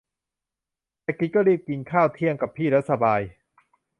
[1.05, 3.21] จะกินก็รีบกิน ข้าวเที่ยงกับพี่แล้วสบาย